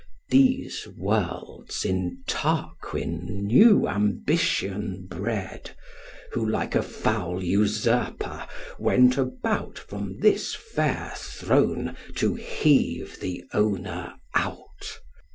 These 0.31 0.87
worlds 0.97 1.85
in 1.85 2.23
Tarquin 2.27 3.45
new 3.45 3.87
ambition 3.87 5.05
bred; 5.07 5.75
Who, 6.31 6.43
like 6.49 6.73
a 6.73 6.81
foul 6.81 7.43
usurper, 7.43 8.47
went 8.79 9.15
about 9.19 9.77
From 9.77 10.17
this 10.17 10.55
fair 10.55 11.13
throne 11.15 11.95
to 12.15 12.33
heave 12.33 13.19
the 13.19 13.43
owner 13.53 14.15
out. 14.33 14.97